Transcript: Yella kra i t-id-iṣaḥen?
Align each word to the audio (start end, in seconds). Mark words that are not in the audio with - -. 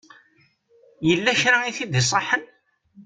Yella 1.07 1.39
kra 1.41 1.57
i 1.69 1.71
t-id-iṣaḥen? 1.77 2.43